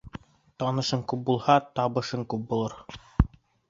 [0.63, 2.79] Танышын күп булһа, табышың күп булыр.